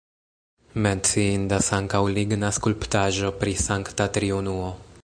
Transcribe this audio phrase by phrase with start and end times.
[0.85, 4.77] Menciindas ankaŭ ligna skulptaĵo pri Sankta Triunuo.